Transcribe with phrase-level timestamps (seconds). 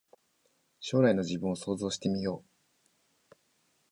[0.79, 2.43] 将来の自分を想像してみよ
[3.33, 3.37] う